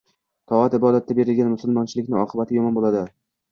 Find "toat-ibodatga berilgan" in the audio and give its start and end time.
0.51-1.53